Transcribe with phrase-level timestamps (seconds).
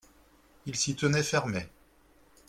[0.65, 1.69] Il s'y tenait fermé.